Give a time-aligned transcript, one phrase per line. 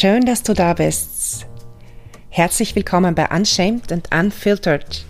[0.00, 1.44] Schön, dass du da bist.
[2.30, 5.04] Herzlich willkommen bei Unshamed and Unfiltered,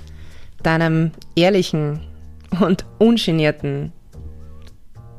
[0.62, 2.00] deinem ehrlichen
[2.58, 3.92] und ungenierten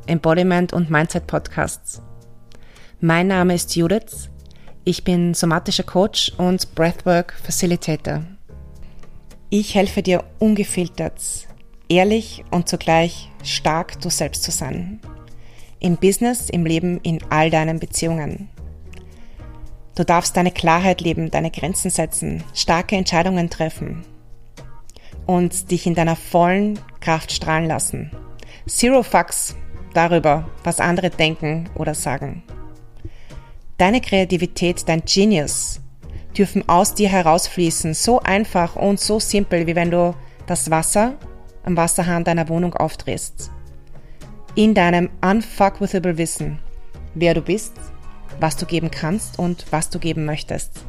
[0.08, 2.02] Embodiment und Mindset Podcasts.
[3.00, 4.32] Mein Name ist Judith.
[4.86, 8.24] Ich bin somatischer Coach und Breathwork Facilitator.
[9.52, 11.22] Ich helfe dir ungefiltert,
[11.90, 15.00] ehrlich und zugleich stark du selbst zu sein.
[15.80, 18.50] Im Business, im Leben, in all deinen Beziehungen.
[20.00, 24.06] Du darfst deine Klarheit leben, deine Grenzen setzen, starke Entscheidungen treffen
[25.26, 28.10] und dich in deiner vollen Kraft strahlen lassen.
[28.66, 29.58] Zero Fucks
[29.94, 32.44] darüber, was andere denken oder sagen.
[33.78, 35.82] Deine Kreativität, dein Genius
[36.38, 40.16] dürfen aus dir herausfließen, so einfach und so simpel, wie wenn du
[40.48, 41.18] das Wasser
[41.66, 43.52] am Wasserhahn deiner Wohnung aufdrehst.
[44.56, 46.60] In deinem unfuckwithable Wissen,
[47.16, 47.74] wer du bist,
[48.40, 50.86] was du geben kannst und was du geben möchtest.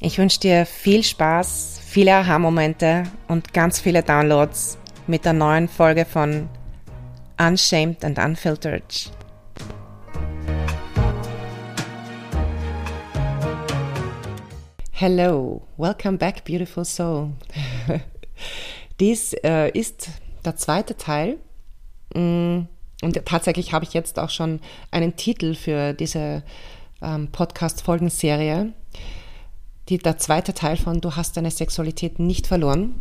[0.00, 6.04] Ich wünsche dir viel Spaß, viele Aha-Momente und ganz viele Downloads mit der neuen Folge
[6.04, 6.48] von
[7.38, 9.12] Unshamed and Unfiltered.
[14.90, 17.32] Hello, welcome back, beautiful soul.
[19.00, 20.10] Dies äh, ist
[20.44, 21.38] der zweite Teil
[22.14, 22.62] mm,
[23.02, 26.42] und tatsächlich habe ich jetzt auch schon einen Titel für diese
[27.02, 28.72] ähm, Podcast-Folgenserie.
[29.88, 32.94] Die, der zweite Teil von Du hast deine Sexualität nicht verloren.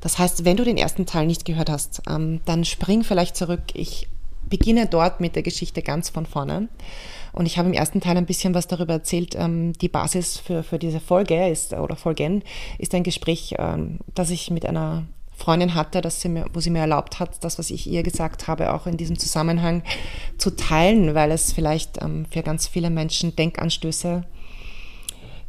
[0.00, 3.62] Das heißt, wenn du den ersten Teil nicht gehört hast, ähm, dann spring vielleicht zurück.
[3.74, 4.08] Ich
[4.48, 6.68] beginne dort mit der Geschichte ganz von vorne.
[7.32, 9.36] Und ich habe im ersten Teil ein bisschen was darüber erzählt.
[9.36, 12.42] Ähm, die Basis für, für diese Folge ist, oder Folgen,
[12.78, 15.04] ist ein Gespräch, ähm, das ich mit einer
[15.40, 18.46] Freundin hatte, dass sie mir, wo sie mir erlaubt hat, das, was ich ihr gesagt
[18.46, 19.82] habe, auch in diesem Zusammenhang
[20.36, 24.24] zu teilen, weil es vielleicht ähm, für ganz viele Menschen Denkanstöße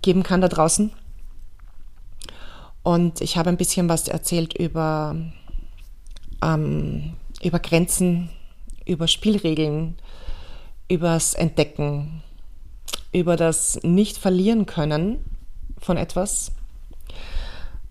[0.02, 0.94] geben kann da draußen.
[2.84, 5.16] Und ich habe ein bisschen was erzählt über,
[6.42, 8.30] ähm, über Grenzen,
[8.86, 9.98] über Spielregeln,
[10.88, 12.24] übers Entdecken,
[13.12, 15.20] über das Nicht-Verlieren können
[15.80, 16.54] von etwas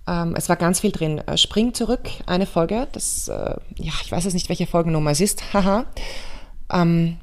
[0.06, 1.18] ähm, es war ganz viel drin.
[1.18, 2.88] Äh, Spring zurück, eine Folge.
[2.92, 5.42] Das, äh, ja, ich weiß jetzt nicht, welche Folgennummer es ist.
[5.52, 5.86] Haha.
[6.72, 7.18] ähm,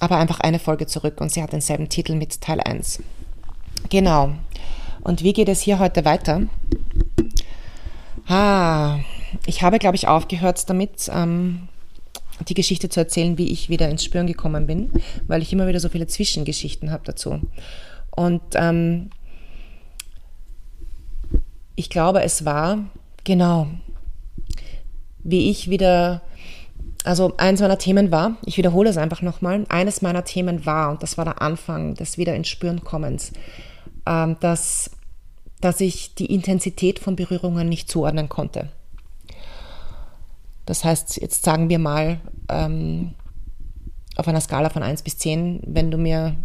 [0.00, 3.02] aber einfach eine Folge zurück und sie hat denselben Titel mit Teil 1.
[3.90, 4.32] Genau.
[5.02, 6.42] Und wie geht es hier heute weiter?
[8.26, 8.98] Ah,
[9.46, 11.68] ich habe, glaube ich, aufgehört damit, ähm,
[12.48, 14.90] die Geschichte zu erzählen, wie ich wieder ins Spüren gekommen bin,
[15.26, 17.40] weil ich immer wieder so viele Zwischengeschichten habe dazu.
[18.10, 19.10] Und ähm,
[21.76, 22.78] ich glaube, es war,
[23.24, 23.68] genau,
[25.22, 26.22] wie ich wieder,
[27.04, 31.02] also eins meiner Themen war, ich wiederhole es einfach nochmal, eines meiner Themen war, und
[31.02, 33.32] das war der Anfang des wieder ins Spüren kommens,
[34.06, 34.90] ähm, dass,
[35.60, 38.68] dass ich die Intensität von Berührungen nicht zuordnen konnte.
[40.66, 43.14] Das heißt, jetzt sagen wir mal, ähm,
[44.16, 46.36] auf einer Skala von 1 bis 10, wenn du mir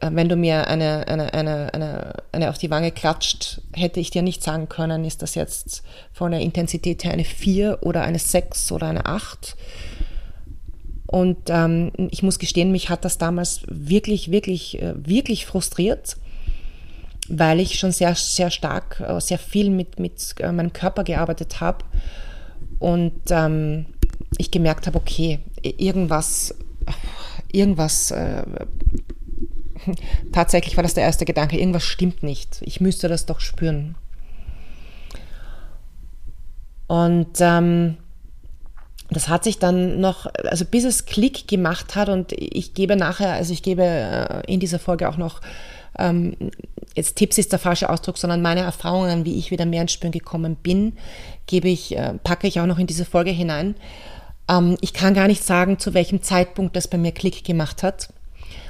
[0.00, 4.22] wenn du mir eine, eine, eine, eine, eine auf die Wange klatscht, hätte ich dir
[4.22, 8.72] nicht sagen können, ist das jetzt von der Intensität her eine 4 oder eine 6
[8.72, 9.56] oder eine 8.
[11.06, 16.16] Und ähm, ich muss gestehen, mich hat das damals wirklich, wirklich, äh, wirklich frustriert,
[17.28, 21.84] weil ich schon sehr, sehr stark, äh, sehr viel mit, mit meinem Körper gearbeitet habe
[22.78, 23.86] und ähm,
[24.38, 26.54] ich gemerkt habe, okay, irgendwas,
[27.52, 28.42] irgendwas äh,
[30.32, 32.60] tatsächlich war das der erste Gedanke, irgendwas stimmt nicht.
[32.62, 33.94] Ich müsste das doch spüren.
[36.86, 37.96] Und ähm,
[39.10, 43.32] das hat sich dann noch, also bis es Klick gemacht hat und ich gebe nachher,
[43.32, 45.40] also ich gebe äh, in dieser Folge auch noch,
[45.98, 46.34] ähm,
[46.94, 50.12] jetzt Tipps ist der falsche Ausdruck, sondern meine Erfahrungen, wie ich wieder mehr ins Spüren
[50.12, 50.94] gekommen bin,
[51.46, 53.74] gebe ich, äh, packe ich auch noch in diese Folge hinein.
[54.48, 58.08] Ähm, ich kann gar nicht sagen, zu welchem Zeitpunkt das bei mir Klick gemacht hat.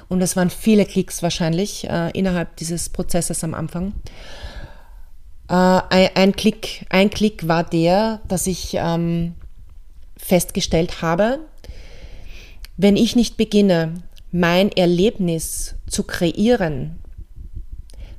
[0.08, 3.94] Und es waren viele Klicks wahrscheinlich äh, innerhalb dieses Prozesses am Anfang.
[5.48, 9.34] Äh, ein, ein, Klick, ein Klick war der, dass ich ähm,
[10.16, 11.40] festgestellt habe,
[12.76, 13.94] wenn ich nicht beginne,
[14.32, 16.98] mein Erlebnis zu kreieren,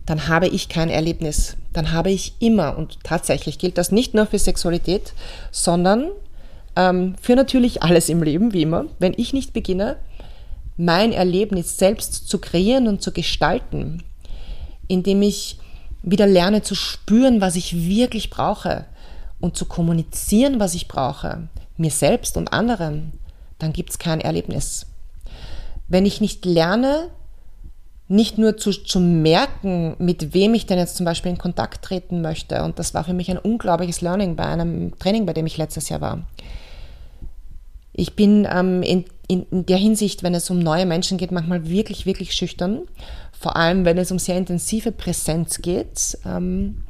[0.06, 1.58] dann habe ich kein Erlebnis.
[1.74, 5.14] Dann habe ich immer, und tatsächlich gilt das nicht nur für Sexualität,
[5.52, 6.10] sondern
[6.76, 9.98] ähm, für natürlich alles im Leben, wie immer, wenn ich nicht beginne,
[10.78, 14.04] mein Erlebnis selbst zu kreieren und zu gestalten,
[14.88, 15.60] indem ich
[16.04, 18.86] wieder lerne zu spüren, was ich wirklich brauche
[19.40, 23.14] und zu kommunizieren, was ich brauche, mir selbst und anderen,
[23.58, 24.88] dann gibt es kein Erlebnis.
[25.88, 27.10] wenn ich nicht lerne,
[28.08, 32.22] nicht nur zu, zu merken, mit wem ich denn jetzt zum Beispiel in Kontakt treten
[32.22, 32.64] möchte.
[32.64, 35.90] Und das war für mich ein unglaubliches Learning bei einem Training, bei dem ich letztes
[35.90, 36.22] Jahr war.
[37.98, 41.70] Ich bin ähm, in, in, in der Hinsicht, wenn es um neue Menschen geht, manchmal
[41.70, 42.82] wirklich, wirklich schüchtern.
[43.32, 46.18] Vor allem, wenn es um sehr intensive Präsenz geht.
[46.26, 46.84] Ähm,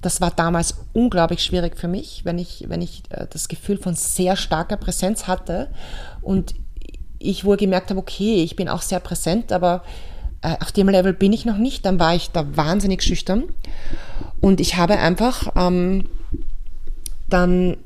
[0.00, 3.94] das war damals unglaublich schwierig für mich, wenn ich, wenn ich äh, das Gefühl von
[3.94, 5.68] sehr starker Präsenz hatte
[6.22, 6.54] und
[7.18, 9.82] ich wohl gemerkt habe, okay, ich bin auch sehr präsent, aber
[10.42, 13.44] äh, auf dem Level bin ich noch nicht, dann war ich da wahnsinnig schüchtern.
[14.40, 16.08] Und ich habe einfach ähm,
[17.28, 17.76] dann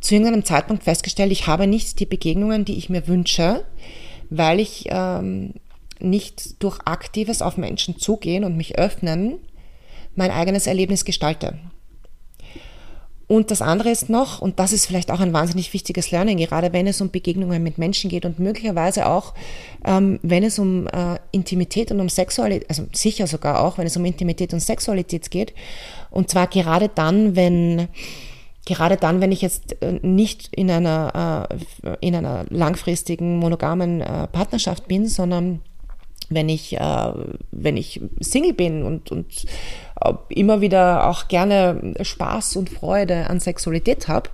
[0.00, 3.64] zu irgendeinem Zeitpunkt festgestellt, ich habe nicht die Begegnungen, die ich mir wünsche,
[4.30, 5.54] weil ich ähm,
[6.00, 9.38] nicht durch aktives auf Menschen zugehen und mich öffnen
[10.14, 11.58] mein eigenes Erlebnis gestalte.
[13.28, 16.72] Und das andere ist noch, und das ist vielleicht auch ein wahnsinnig wichtiges Learning, gerade
[16.72, 19.34] wenn es um Begegnungen mit Menschen geht und möglicherweise auch,
[19.84, 23.98] ähm, wenn es um äh, Intimität und um Sexualität, also sicher sogar auch, wenn es
[23.98, 25.52] um Intimität und Sexualität geht.
[26.10, 27.88] Und zwar gerade dann, wenn
[28.68, 31.48] gerade dann, wenn ich jetzt äh, nicht in einer,
[31.82, 35.60] äh, in einer langfristigen monogamen äh, Partnerschaft bin, sondern
[36.30, 36.76] wenn ich,
[37.52, 39.46] wenn ich Single bin und, und
[40.28, 44.28] immer wieder auch gerne Spaß und Freude an Sexualität habe.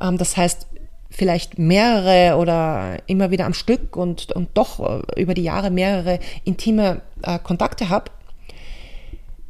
[0.00, 0.66] Ähm, das heißt,
[1.08, 7.02] vielleicht mehrere oder immer wieder am Stück und, und doch über die Jahre mehrere intime
[7.44, 8.10] Kontakte habe.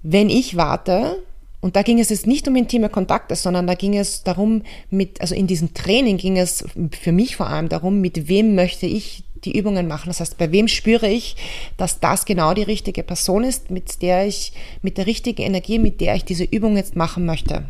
[0.03, 1.23] Wenn ich warte,
[1.61, 5.21] und da ging es jetzt nicht um intime Kontakte, sondern da ging es darum, mit,
[5.21, 9.25] also in diesem Training ging es für mich vor allem darum, mit wem möchte ich
[9.45, 10.09] die Übungen machen.
[10.09, 11.37] Das heißt, bei wem spüre ich,
[11.77, 14.53] dass das genau die richtige Person ist, mit der ich,
[14.83, 17.65] mit der richtigen Energie, mit der ich diese Übung jetzt machen möchte.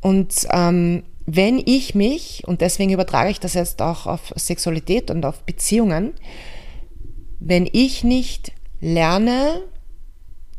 [0.00, 5.24] Und ähm, wenn ich mich, und deswegen übertrage ich das jetzt auch auf Sexualität und
[5.24, 6.12] auf Beziehungen,
[7.38, 9.62] wenn ich nicht lerne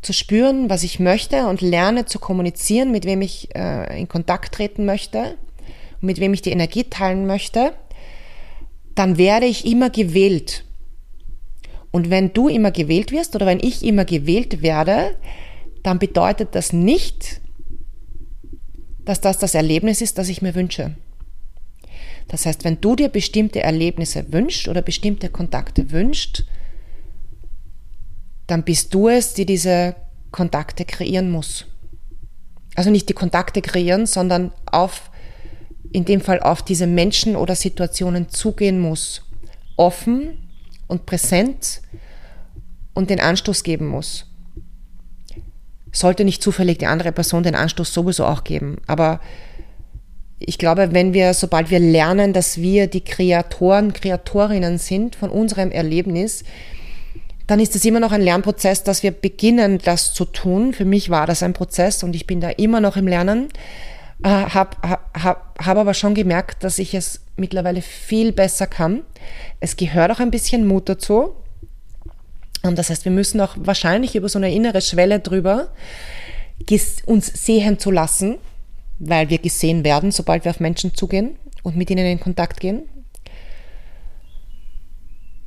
[0.04, 4.54] zu spüren, was ich möchte und lerne zu kommunizieren, mit wem ich äh, in Kontakt
[4.54, 5.36] treten möchte,
[6.00, 7.72] mit wem ich die Energie teilen möchte,
[8.94, 10.64] dann werde ich immer gewählt.
[11.90, 15.16] Und wenn du immer gewählt wirst oder wenn ich immer gewählt werde,
[15.82, 17.40] dann bedeutet das nicht,
[19.04, 20.94] dass das das Erlebnis ist, das ich mir wünsche.
[22.28, 26.44] Das heißt, wenn du dir bestimmte Erlebnisse wünschst oder bestimmte Kontakte wünschst,
[28.46, 29.94] dann bist du es, die diese
[30.30, 31.66] Kontakte kreieren muss.
[32.74, 35.10] Also nicht die Kontakte kreieren, sondern auf
[35.92, 39.22] in dem Fall auf diese Menschen oder Situationen zugehen muss,
[39.76, 40.48] offen
[40.88, 41.82] und präsent
[42.94, 44.26] und den Anstoß geben muss.
[45.92, 49.20] Sollte nicht zufällig die andere Person den Anstoß sowieso auch geben, aber
[50.40, 55.70] ich glaube, wenn wir, sobald wir lernen, dass wir die Kreatoren, Kreatorinnen sind von unserem
[55.70, 56.44] Erlebnis,
[57.46, 60.72] dann ist es immer noch ein Lernprozess, dass wir beginnen, das zu tun.
[60.72, 63.48] Für mich war das ein Prozess und ich bin da immer noch im Lernen
[64.22, 69.02] äh, habe hab, hab aber schon gemerkt, dass ich es mittlerweile viel besser kann.
[69.60, 71.34] Es gehört auch ein bisschen Mut dazu.
[72.62, 75.68] Und das heißt, wir müssen auch wahrscheinlich über so eine innere Schwelle drüber
[77.04, 78.38] uns sehen zu lassen,
[78.98, 82.84] weil wir gesehen werden, sobald wir auf Menschen zugehen und mit ihnen in Kontakt gehen.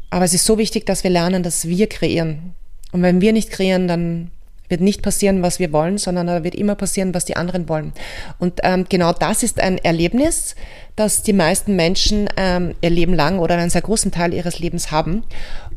[0.10, 2.54] Aber es ist so wichtig, dass wir lernen, dass wir kreieren.
[2.92, 4.32] Und wenn wir nicht kreieren, dann
[4.70, 7.94] wird nicht passieren, was wir wollen, sondern da wird immer passieren, was die anderen wollen.
[8.38, 10.56] Und ähm, genau das ist ein Erlebnis,
[10.96, 14.92] das die meisten Menschen ähm, ihr Leben lang oder einen sehr großen Teil ihres Lebens
[14.92, 15.24] haben.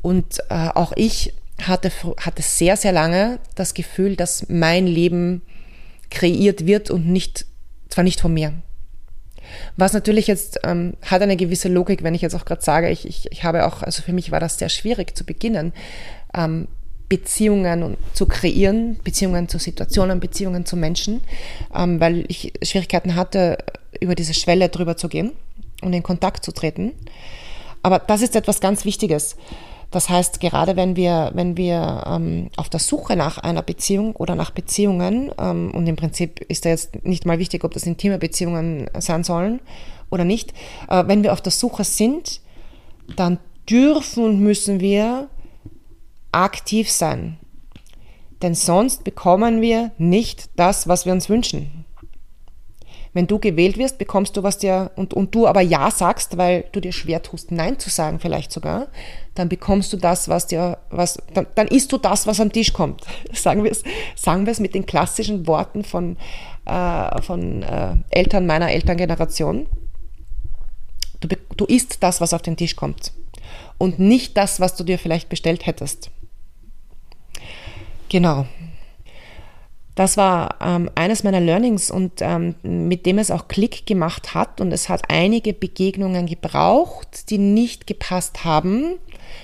[0.03, 5.43] Und äh, auch ich hatte, hatte sehr, sehr lange das Gefühl, dass mein Leben
[6.11, 7.47] kreiert wird und nicht,
[7.89, 8.55] zwar nicht von mir.
[9.77, 13.07] Was natürlich jetzt ähm, hat eine gewisse Logik, wenn ich jetzt auch gerade sage, ich,
[13.07, 15.73] ich, ich habe auch, also für mich war das sehr schwierig zu beginnen,
[16.35, 16.69] ähm,
[17.09, 21.23] Beziehungen zu kreieren, Beziehungen zu Situationen, Beziehungen zu Menschen,
[21.75, 23.59] ähm, weil ich Schwierigkeiten hatte,
[24.01, 25.33] über diese Schwelle drüber zu gehen
[25.83, 26.93] und in Kontakt zu treten.
[27.83, 29.37] Aber das ist etwas ganz Wichtiges.
[29.91, 34.37] Das heißt, gerade wenn wir, wenn wir ähm, auf der Suche nach einer Beziehung oder
[34.37, 38.19] nach Beziehungen, ähm, und im Prinzip ist da jetzt nicht mal wichtig, ob das intime
[38.19, 39.61] Beziehungen sein sollen
[40.11, 40.53] oder nicht,
[40.89, 42.41] äh, wenn wir auf der Suche sind,
[43.17, 45.29] dann dürfen und müssen wir
[46.33, 47.39] aktiv sein.
[48.43, 51.80] Denn sonst bekommen wir nicht das, was wir uns wünschen.
[53.13, 56.65] Wenn du gewählt wirst, bekommst du was dir und, und du aber Ja sagst, weil
[56.73, 58.87] du dir schwer tust, Nein zu sagen, vielleicht sogar,
[59.35, 62.73] dann bekommst du das, was dir, was, dann, dann isst du das, was am Tisch
[62.73, 63.03] kommt.
[63.33, 63.83] Sagen wir es,
[64.15, 66.17] sagen mit den klassischen Worten von,
[66.67, 69.67] äh, von äh, Eltern meiner Elterngeneration.
[71.21, 73.13] Du, du isst das, was auf den Tisch kommt.
[73.79, 76.11] und nicht das, was du dir vielleicht bestellt hättest.
[78.11, 78.47] Genau.
[79.95, 84.61] Das war ähm, eines meiner Learnings und ähm, mit dem es auch Klick gemacht hat.
[84.61, 88.99] Und es hat einige Begegnungen gebraucht, die nicht gepasst haben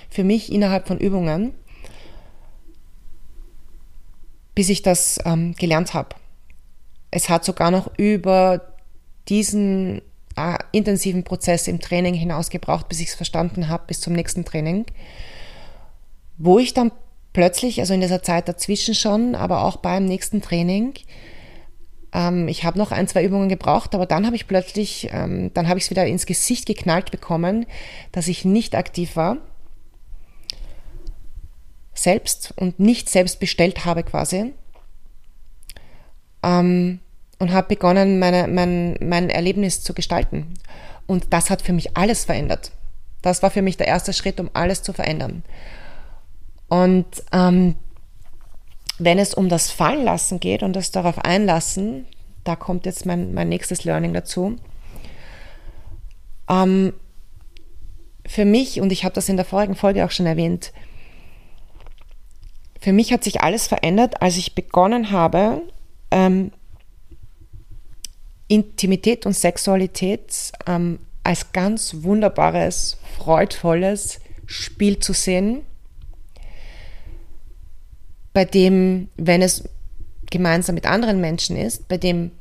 [0.08, 1.52] für mich innerhalb von Übungen,
[4.54, 6.10] bis ich das ähm, gelernt habe.
[7.10, 8.72] Es hat sogar noch über
[9.28, 10.00] diesen
[10.36, 14.44] äh, intensiven Prozess im Training hinaus gebraucht, bis ich es verstanden habe, bis zum nächsten
[14.44, 14.86] Training,
[16.38, 16.92] wo ich dann
[17.36, 20.94] plötzlich, also in dieser Zeit dazwischen schon, aber auch beim nächsten Training,
[22.14, 25.68] ähm, ich habe noch ein, zwei Übungen gebraucht, aber dann habe ich plötzlich, ähm, dann
[25.68, 27.66] habe ich es wieder ins Gesicht geknallt bekommen,
[28.10, 29.36] dass ich nicht aktiv war,
[31.92, 34.54] selbst und nicht selbst bestellt habe quasi.
[36.42, 37.00] Ähm,
[37.38, 40.54] und habe begonnen, meine, mein, mein Erlebnis zu gestalten.
[41.06, 42.72] Und das hat für mich alles verändert.
[43.20, 45.42] Das war für mich der erste Schritt, um alles zu verändern.
[46.68, 47.76] Und ähm,
[48.98, 52.06] wenn es um das Fallenlassen geht und das darauf einlassen,
[52.44, 54.56] da kommt jetzt mein, mein nächstes Learning dazu.
[56.48, 56.92] Ähm,
[58.26, 60.72] für mich, und ich habe das in der vorigen Folge auch schon erwähnt,
[62.80, 65.62] für mich hat sich alles verändert, als ich begonnen habe,
[66.10, 66.52] ähm,
[68.48, 75.62] Intimität und Sexualität ähm, als ganz wunderbares, freudvolles Spiel zu sehen,
[78.36, 79.64] bei dem, wenn es
[80.30, 82.32] gemeinsam mit anderen Menschen ist, bei dem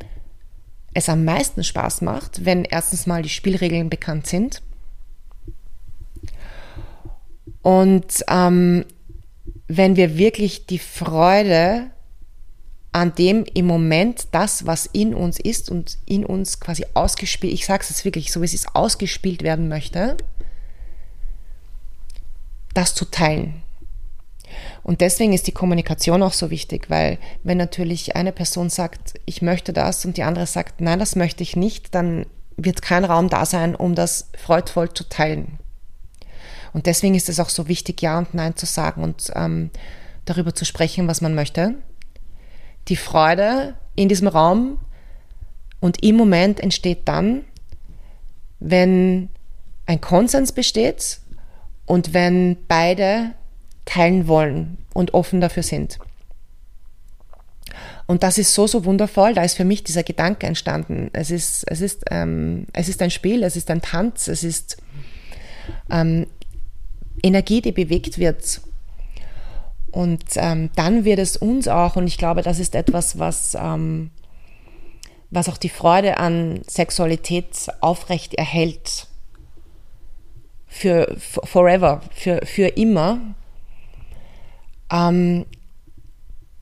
[0.93, 4.61] es am meisten Spaß macht, wenn erstens mal die Spielregeln bekannt sind
[7.61, 8.83] und ähm,
[9.69, 11.91] wenn wir wirklich die Freude
[12.91, 17.65] an dem im Moment das, was in uns ist und in uns quasi ausgespielt, ich
[17.65, 20.17] sage es jetzt wirklich so, wie es ist, ausgespielt werden möchte,
[22.73, 23.61] das zu teilen.
[24.85, 29.41] Und deswegen ist die Kommunikation auch so wichtig, weil wenn natürlich eine Person sagt, ich
[29.41, 32.25] möchte das und die andere sagt, nein, das möchte ich nicht, dann
[32.55, 35.59] wird kein Raum da sein, um das freudvoll zu teilen.
[36.71, 39.71] Und deswegen ist es auch so wichtig, Ja und Nein zu sagen und ähm,
[40.25, 41.75] darüber zu sprechen, was man möchte
[42.87, 44.79] die Freude in diesem Raum
[45.79, 47.45] und im Moment entsteht dann,
[48.59, 49.29] wenn
[49.85, 51.19] ein Konsens besteht
[51.85, 53.31] und wenn beide
[53.85, 55.99] teilen wollen und offen dafür sind.
[58.07, 59.33] Und das ist so, so wundervoll.
[59.33, 61.09] Da ist für mich dieser Gedanke entstanden.
[61.13, 64.77] Es ist, es ist, ähm, es ist ein Spiel, es ist ein Tanz, es ist
[65.89, 66.27] ähm,
[67.23, 68.61] Energie, die bewegt wird.
[69.91, 74.11] Und ähm, dann wird es uns auch, und ich glaube, das ist etwas, was, ähm,
[75.31, 77.47] was auch die Freude an Sexualität
[77.81, 79.07] aufrecht erhält.
[80.67, 83.35] Für forever, für, für immer.
[84.91, 85.45] Ähm,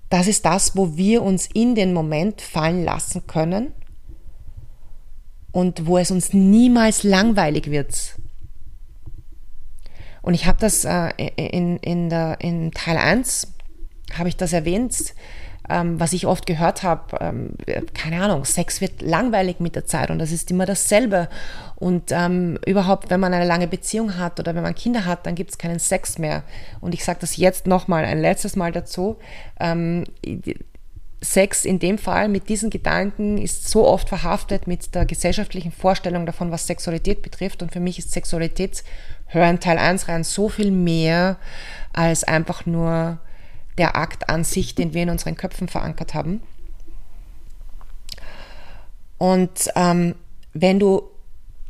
[0.10, 3.74] das ist das, wo wir uns in den Moment fallen lassen können
[5.52, 8.20] und wo es uns niemals langweilig wird.
[10.22, 13.54] Und ich habe das äh, in, in, der, in Teil 1,
[14.14, 15.14] habe ich das erwähnt,
[15.70, 17.52] ähm, was ich oft gehört habe, ähm,
[17.94, 21.30] keine Ahnung, Sex wird langweilig mit der Zeit und das ist immer dasselbe.
[21.76, 25.36] Und ähm, überhaupt, wenn man eine lange Beziehung hat oder wenn man Kinder hat, dann
[25.36, 26.44] gibt es keinen Sex mehr.
[26.82, 29.18] Und ich sage das jetzt nochmal, ein letztes Mal dazu.
[29.60, 30.04] Ähm,
[31.22, 36.26] Sex in dem Fall mit diesen Gedanken ist so oft verhaftet mit der gesellschaftlichen Vorstellung
[36.26, 37.62] davon, was Sexualität betrifft.
[37.62, 38.84] Und für mich ist Sexualität,
[39.28, 41.38] hören Teil 1 rein, so viel mehr
[41.94, 43.20] als einfach nur
[43.78, 46.42] der Akt an sich, den wir in unseren Köpfen verankert haben.
[49.18, 50.16] Und ähm,
[50.54, 51.04] wenn du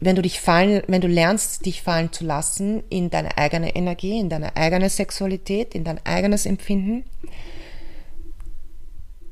[0.05, 4.19] wenn du dich fallen, wenn du lernst, dich fallen zu lassen in deine eigene Energie,
[4.19, 7.05] in deine eigene Sexualität, in dein eigenes Empfinden,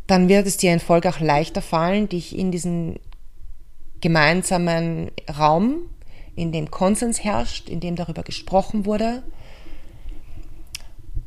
[0.07, 2.99] dann wird es dir in Folge auch leichter fallen, dich in diesen
[3.99, 5.89] gemeinsamen Raum,
[6.35, 9.23] in dem Konsens herrscht, in dem darüber gesprochen wurde,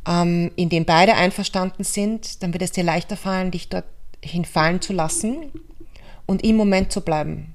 [0.07, 3.85] ähm, in dem beide einverstanden sind, dann wird es dir leichter fallen, dich dort
[4.23, 5.51] hinfallen zu lassen
[6.27, 7.55] und im Moment zu bleiben.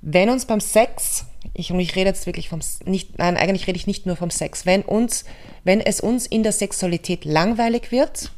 [0.00, 3.86] Wenn uns beim Sex, ich, ich rede jetzt wirklich vom, nicht, nein, eigentlich rede ich
[3.86, 5.24] nicht nur vom Sex, wenn uns,
[5.64, 8.30] wenn es uns in der Sexualität langweilig wird,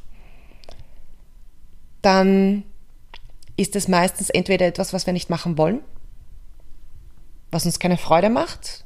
[2.00, 2.64] dann
[3.56, 5.80] ist es meistens entweder etwas, was wir nicht machen wollen,
[7.50, 8.84] was uns keine Freude macht,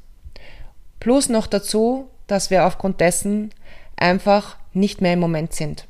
[0.99, 3.51] plus noch dazu, dass wir aufgrund dessen
[3.95, 5.87] einfach nicht mehr im Moment sind.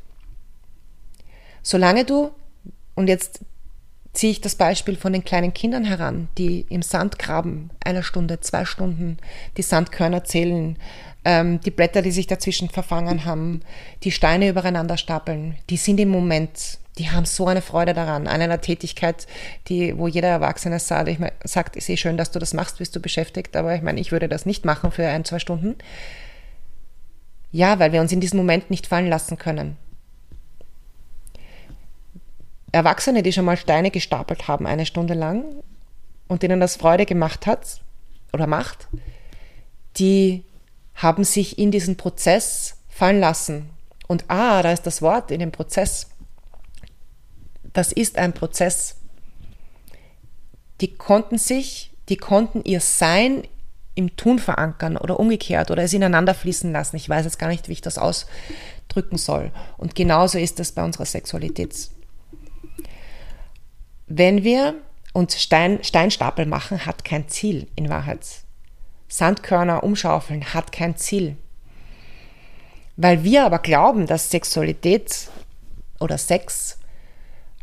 [1.63, 2.31] Solange du,
[2.95, 3.41] und jetzt
[4.13, 8.39] ziehe ich das Beispiel von den kleinen Kindern heran, die im Sand graben, eine Stunde,
[8.39, 9.17] zwei Stunden,
[9.57, 10.77] die Sandkörner zählen,
[11.25, 13.61] ähm, die Blätter, die sich dazwischen verfangen haben,
[14.03, 18.41] die Steine übereinander stapeln, die sind im Moment, die haben so eine Freude daran, an
[18.41, 19.27] einer Tätigkeit,
[19.67, 22.77] die, wo jeder Erwachsene sagt, ich mein, sagt, ist eh schön, dass du das machst,
[22.77, 25.75] bist du beschäftigt, aber ich meine, ich würde das nicht machen für ein, zwei Stunden.
[27.55, 29.77] Ja, weil wir uns in diesem Moment nicht fallen lassen können.
[32.73, 35.45] Erwachsene, die schon mal Steine gestapelt haben, eine Stunde lang
[36.27, 37.79] und denen das Freude gemacht hat
[38.33, 38.89] oder macht,
[39.95, 40.43] die
[40.95, 43.69] haben sich in diesen Prozess fallen lassen.
[44.05, 46.09] Und ah, da ist das Wort in dem Prozess.
[47.71, 48.97] Das ist ein Prozess.
[50.81, 53.47] Die konnten sich, die konnten ihr Sein
[53.95, 56.97] im Tun verankern oder umgekehrt oder es ineinander fließen lassen.
[56.97, 59.51] Ich weiß jetzt gar nicht, wie ich das ausdrücken soll.
[59.77, 61.89] Und genauso ist es bei unserer Sexualität.
[64.07, 64.75] Wenn wir
[65.13, 68.25] uns Stein, Steinstapel machen, hat kein Ziel in Wahrheit.
[69.07, 71.37] Sandkörner umschaufeln hat kein Ziel.
[72.97, 75.29] Weil wir aber glauben, dass Sexualität
[75.99, 76.77] oder Sex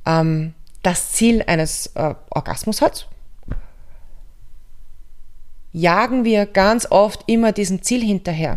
[0.06, 3.08] ähm, das Ziel eines äh, Orgasmus hat,
[5.72, 8.56] jagen wir ganz oft immer diesem Ziel hinterher.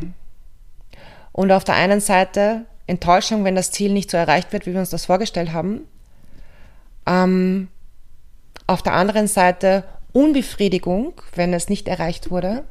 [1.31, 4.79] Und auf der einen Seite Enttäuschung, wenn das Ziel nicht so erreicht wird, wie wir
[4.79, 5.81] uns das vorgestellt haben.
[7.05, 7.67] Ähm,
[8.67, 12.63] auf der anderen Seite Unbefriedigung, wenn es nicht erreicht wurde.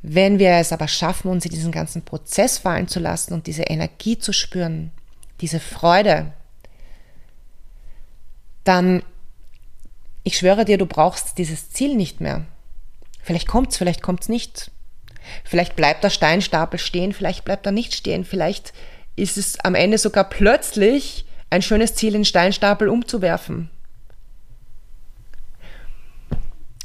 [0.00, 3.62] Wenn wir es aber schaffen, uns in diesen ganzen Prozess fallen zu lassen und diese
[3.62, 4.90] Energie zu spüren,
[5.40, 6.32] diese Freude,
[8.64, 9.02] dann,
[10.24, 12.44] ich schwöre dir, du brauchst dieses Ziel nicht mehr.
[13.22, 14.70] Vielleicht kommt's, vielleicht kommt's nicht.
[15.44, 18.72] Vielleicht bleibt der Steinstapel stehen, vielleicht bleibt er nicht stehen, vielleicht
[19.14, 23.70] ist es am Ende sogar plötzlich ein schönes Ziel, den Steinstapel umzuwerfen.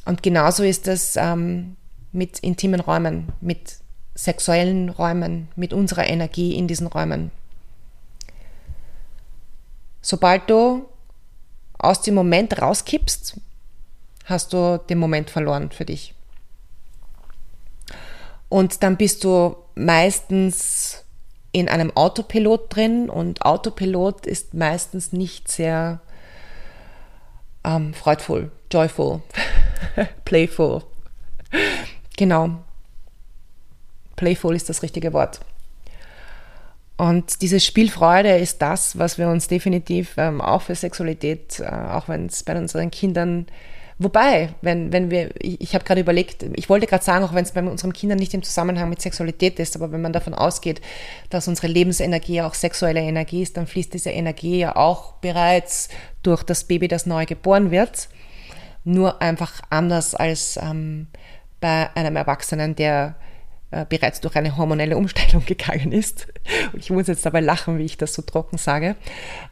[0.06, 1.76] Und genauso ist es ähm,
[2.12, 3.78] mit intimen Räumen, mit
[4.14, 7.32] sexuellen Räumen, mit unserer Energie in diesen Räumen.
[10.02, 10.88] Sobald du
[11.78, 13.40] aus dem Moment rauskippst,
[14.26, 16.14] hast du den Moment verloren für dich.
[18.50, 21.04] Und dann bist du meistens
[21.52, 26.00] in einem Autopilot drin und Autopilot ist meistens nicht sehr
[27.64, 29.22] ähm, freudvoll, joyful,
[30.26, 30.84] playful.
[32.16, 32.64] Genau.
[34.16, 35.40] Playful ist das richtige Wort.
[36.98, 42.10] Und diese Spielfreude ist das, was wir uns definitiv ähm, auch für Sexualität, äh, auch
[42.10, 43.46] wenn es bei unseren Kindern
[44.00, 47.44] Wobei, wenn, wenn wir, ich, ich habe gerade überlegt, ich wollte gerade sagen, auch wenn
[47.44, 50.82] es bei unseren Kindern nicht im Zusammenhang mit Sexualität ist, aber wenn man davon ausgeht,
[51.32, 55.90] dass unsere Lebensenergie auch sexuelle Energie ist, dann fließt diese Energie ja auch bereits
[56.22, 58.10] durch das Baby, das neu geboren wird.
[58.84, 61.08] Nur einfach anders als ähm,
[61.60, 63.16] bei einem Erwachsenen, der
[63.72, 66.28] äh, bereits durch eine hormonelle Umstellung gegangen ist.
[66.74, 68.96] Und ich muss jetzt dabei lachen, wie ich das so trocken sage.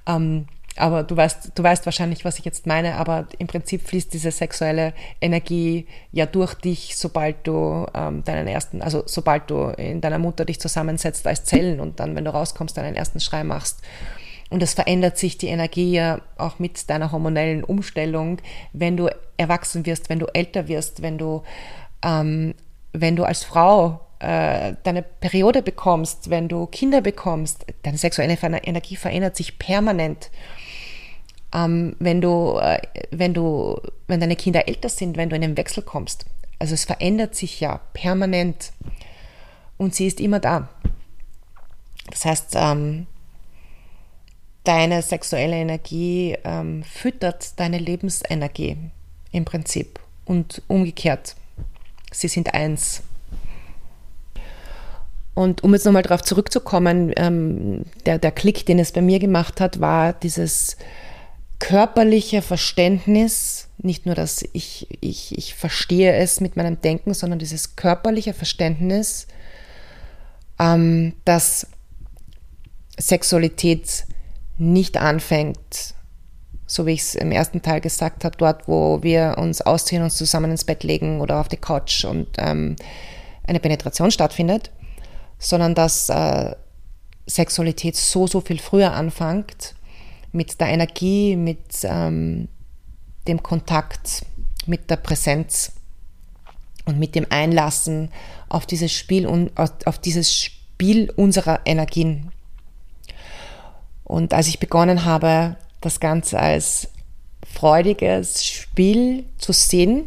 [0.08, 0.47] Ähm,
[0.78, 4.32] aber du weißt, du weißt wahrscheinlich, was ich jetzt meine, aber im Prinzip fließt diese
[4.32, 10.19] sexuelle Energie ja durch dich, sobald du ähm, deinen ersten, also sobald du in deiner
[10.19, 13.82] Mutter dich zusammensetzt als Zellen und dann, wenn du rauskommst, deinen ersten Schrei machst.
[14.49, 18.38] Und es verändert sich die Energie ja auch mit deiner hormonellen Umstellung,
[18.73, 21.43] wenn du erwachsen wirst, wenn du älter wirst, wenn du,
[22.04, 22.54] ähm,
[22.91, 28.95] wenn du als Frau äh, deine Periode bekommst, wenn du Kinder bekommst, deine sexuelle Energie
[28.95, 30.30] verändert sich permanent
[31.56, 35.58] ähm, wenn du, äh, wenn du, wenn deine Kinder älter sind, wenn du in den
[35.58, 36.25] Wechsel kommst.
[36.60, 38.73] Also es verändert sich ja permanent
[39.78, 40.69] und sie ist immer da.
[42.10, 43.08] Das heißt, ähm,
[44.63, 48.78] deine sexuelle Energie ähm, füttert deine Lebensenergie
[49.32, 51.36] im Prinzip und umgekehrt.
[52.12, 53.04] Sie sind eins.
[55.36, 59.60] Und um jetzt nochmal darauf zurückzukommen, ähm, der, der Klick, den es bei mir gemacht
[59.62, 60.78] hat, war dieses
[61.60, 67.76] körperliche Verständnis, nicht nur, dass ich, ich, ich verstehe es mit meinem Denken, sondern dieses
[67.76, 69.28] körperliche Verständnis,
[70.58, 71.67] ähm, dass
[72.98, 74.06] Sexualität
[74.58, 75.95] nicht anfängt,
[76.65, 80.15] so wie ich es im ersten Teil gesagt habe, dort, wo wir uns ausziehen, uns
[80.15, 82.78] zusammen ins Bett legen oder auf die Couch und ähm,
[83.45, 84.71] eine Penetration stattfindet,
[85.38, 86.56] sondern dass äh,
[87.28, 89.76] Sexualität so, so viel früher anfängt
[90.32, 92.48] mit der Energie, mit ähm,
[93.28, 94.26] dem Kontakt,
[94.65, 95.71] mit der Präsenz
[96.86, 98.12] und mit dem Einlassen
[98.50, 102.32] auf dieses Spiel und auf dieses Spiel unserer Energien.
[104.04, 106.89] Und als ich begonnen habe, das Ganze als
[107.45, 110.06] freudiges Spiel zu sehen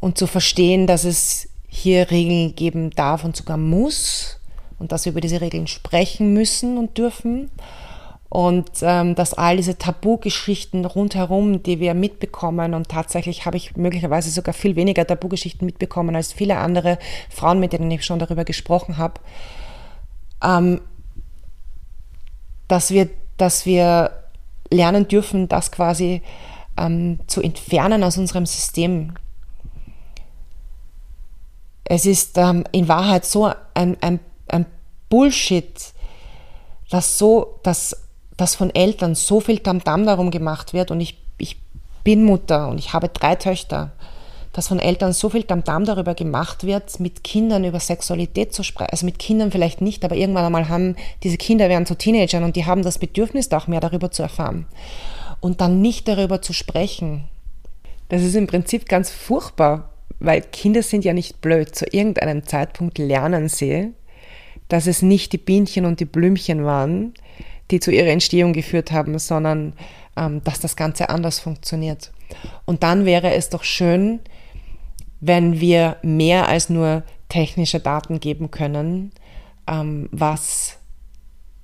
[0.00, 4.38] und zu verstehen, dass es hier Regeln geben darf und sogar muss
[4.78, 7.50] und dass wir über diese Regeln sprechen müssen und dürfen
[8.28, 14.30] und ähm, dass all diese Tabugeschichten rundherum, die wir mitbekommen und tatsächlich habe ich möglicherweise
[14.30, 16.98] sogar viel weniger Tabugeschichten mitbekommen als viele andere
[17.30, 19.14] Frauen, mit denen ich schon darüber gesprochen habe,
[20.44, 20.82] ähm,
[22.68, 23.08] dass wir,
[23.38, 24.10] dass wir
[24.70, 26.20] lernen dürfen, das quasi
[26.76, 29.14] ähm, zu entfernen aus unserem System.
[31.94, 34.64] Es ist ähm, in Wahrheit so ein, ein, ein
[35.10, 35.92] Bullshit,
[36.88, 37.94] dass so, dass,
[38.38, 41.60] dass von Eltern so viel Tamtam darum gemacht wird und ich, ich
[42.02, 43.92] bin Mutter und ich habe drei Töchter,
[44.54, 48.88] dass von Eltern so viel Tamtam darüber gemacht wird, mit Kindern über Sexualität zu sprechen.
[48.90, 52.56] Also mit Kindern vielleicht nicht, aber irgendwann einmal haben diese Kinder werden zu Teenagern und
[52.56, 54.64] die haben das Bedürfnis, auch mehr darüber zu erfahren.
[55.40, 57.24] Und dann nicht darüber zu sprechen.
[58.08, 59.91] Das ist im Prinzip ganz furchtbar,
[60.22, 61.74] weil Kinder sind ja nicht blöd.
[61.74, 63.92] Zu irgendeinem Zeitpunkt lernen sie,
[64.68, 67.14] dass es nicht die Bienchen und die Blümchen waren,
[67.70, 69.72] die zu ihrer Entstehung geführt haben, sondern
[70.16, 72.12] ähm, dass das Ganze anders funktioniert.
[72.64, 74.20] Und dann wäre es doch schön,
[75.20, 79.12] wenn wir mehr als nur technische Daten geben können,
[79.66, 80.78] ähm, was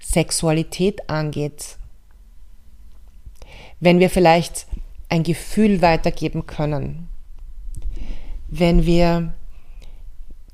[0.00, 1.76] Sexualität angeht.
[3.78, 4.66] Wenn wir vielleicht
[5.08, 7.08] ein Gefühl weitergeben können.
[8.48, 9.32] Wenn wir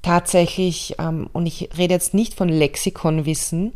[0.02, 3.72] tatsächlich, ähm, und ich rede jetzt nicht von Lexikonwissen,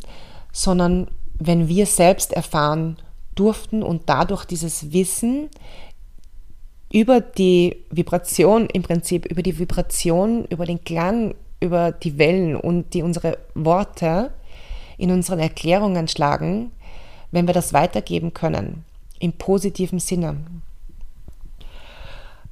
[0.53, 2.97] sondern wenn wir selbst erfahren
[3.35, 5.49] durften und dadurch dieses Wissen
[6.93, 12.95] über die Vibration im Prinzip, über die Vibration, über den Klang, über die Wellen und
[12.95, 14.33] die unsere Worte
[14.97, 16.73] in unseren Erklärungen schlagen,
[17.31, 18.85] wenn wir das weitergeben können,
[19.21, 20.39] im positiven Sinne.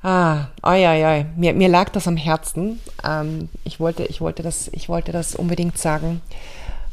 [0.08, 1.26] Ah, oi, oi, oi.
[1.34, 2.78] Mir, mir lag das am Herzen.
[3.04, 6.22] Ähm, ich, wollte, ich, wollte das, ich wollte das unbedingt sagen.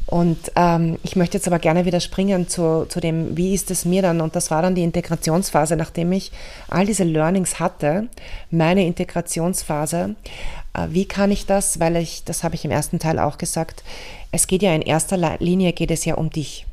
[0.06, 3.84] Und ähm, ich möchte jetzt aber gerne wieder springen zu, zu dem, wie ist es
[3.84, 4.20] mir dann?
[4.20, 6.32] Und das war dann die Integrationsphase, nachdem ich
[6.66, 8.08] all diese Learnings hatte,
[8.50, 10.16] meine Integrationsphase.
[10.72, 11.78] Äh, wie kann ich das?
[11.78, 13.84] Weil ich, das habe ich im ersten Teil auch gesagt,
[14.32, 16.66] es geht ja in erster Linie geht es ja um dich.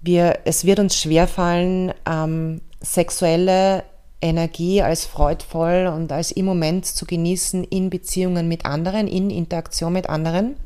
[0.00, 3.84] Wir, es wird uns schwerfallen, ähm, sexuelle
[4.22, 9.92] Energie als freudvoll und als im Moment zu genießen in Beziehungen mit anderen, in Interaktion
[9.92, 10.56] mit anderen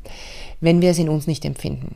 [0.61, 1.95] wenn wir es in uns nicht empfinden.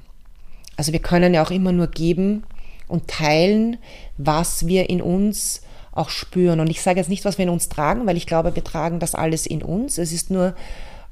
[0.78, 2.44] Also wir können ja auch immer nur geben
[2.88, 3.78] und teilen,
[4.18, 6.60] was wir in uns auch spüren.
[6.60, 9.00] Und ich sage jetzt nicht, was wir in uns tragen, weil ich glaube, wir tragen
[9.00, 9.98] das alles in uns.
[9.98, 10.56] Es ist nur,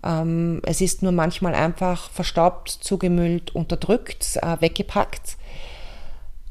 [0.04, 5.38] ähm, es ist nur manchmal einfach verstaubt, zugemüllt, unterdrückt, äh, weggepackt.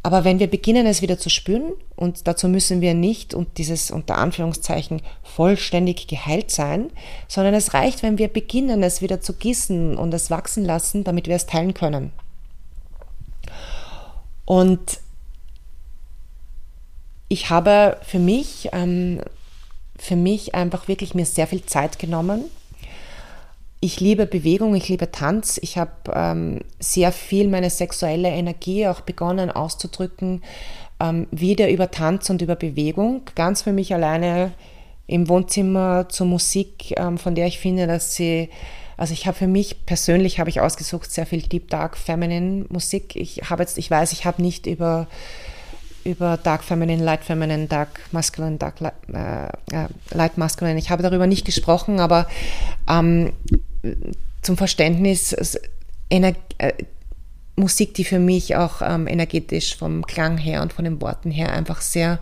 [0.07, 3.91] Aber wenn wir beginnen, es wieder zu spüren, und dazu müssen wir nicht und dieses
[3.91, 6.93] unter Anführungszeichen vollständig geheilt sein,
[7.27, 11.27] sondern es reicht, wenn wir beginnen, es wieder zu gießen und es wachsen lassen, damit
[11.27, 12.13] wir es teilen können.
[14.45, 15.01] Und
[17.27, 19.21] ich habe für mich, ähm,
[19.99, 22.45] für mich einfach wirklich mir sehr viel Zeit genommen,
[23.87, 25.61] ich liebe Bewegung, ich liebe Tanz.
[25.63, 30.43] Ich habe ähm, sehr viel meine sexuelle Energie auch begonnen auszudrücken,
[30.99, 33.23] ähm, wieder über Tanz und über Bewegung.
[33.37, 34.53] Ganz für mich alleine
[35.07, 38.51] im Wohnzimmer zur Musik, ähm, von der ich finde, dass sie,
[38.97, 43.15] also ich habe für mich persönlich habe ich ausgesucht sehr viel Deep Dark Feminine Musik.
[43.15, 45.07] Ich habe jetzt, ich weiß, ich habe nicht über
[46.03, 50.79] über Dark Feminine, Light Feminine, Dark Masculine, Dark äh, äh, Light Masculine.
[50.79, 52.29] Ich habe darüber nicht gesprochen, aber
[52.89, 53.33] ähm,
[54.43, 55.35] zum Verständnis,
[56.09, 56.73] Ener äh,
[57.57, 61.53] Musik, die für mich auch ähm, energetisch vom Klang her und von den Worten her
[61.53, 62.19] einfach sehr,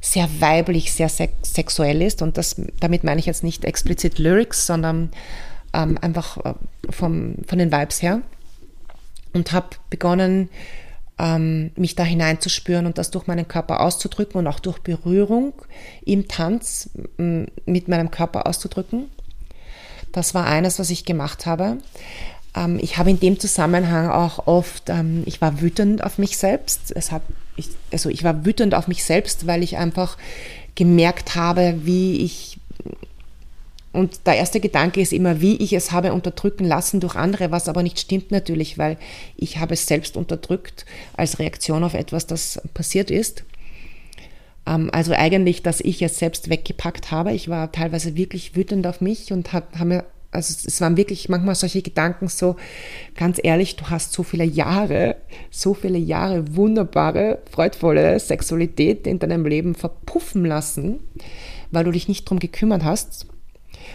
[0.00, 2.20] sehr weiblich, sehr sex sexuell ist.
[2.20, 5.10] Und das, damit meine ich jetzt nicht explizit Lyrics, sondern
[5.72, 6.54] ähm, einfach äh,
[6.90, 8.20] vom, von den Vibes her.
[9.32, 10.50] Und habe begonnen,
[11.18, 15.54] ähm, mich da hineinzuspüren und das durch meinen Körper auszudrücken und auch durch Berührung
[16.04, 19.10] im Tanz mit meinem Körper auszudrücken.
[20.12, 21.78] Das war eines, was ich gemacht habe.
[22.54, 26.92] Ähm, ich habe in dem Zusammenhang auch oft, ähm, ich war wütend auf mich selbst.
[26.94, 27.22] Es hat,
[27.56, 30.16] ich, also ich war wütend auf mich selbst, weil ich einfach
[30.74, 32.58] gemerkt habe, wie ich
[33.92, 37.68] und der erste Gedanke ist immer, wie ich es habe unterdrücken lassen durch andere, was
[37.68, 38.98] aber nicht stimmt natürlich, weil
[39.36, 40.84] ich habe es selbst unterdrückt
[41.16, 43.44] als Reaktion auf etwas, das passiert ist.
[44.68, 47.32] Ähm, also eigentlich, dass ich es selbst weggepackt habe.
[47.32, 51.30] Ich war teilweise wirklich wütend auf mich und habe hab mir also es waren wirklich
[51.30, 52.56] manchmal solche Gedanken so,
[53.16, 55.16] ganz ehrlich, du hast so viele Jahre,
[55.50, 61.00] so viele Jahre wunderbare, freudvolle Sexualität in deinem Leben verpuffen lassen,
[61.70, 63.26] weil du dich nicht drum gekümmert hast.